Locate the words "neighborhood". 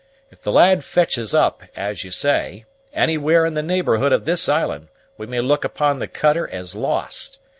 3.61-4.11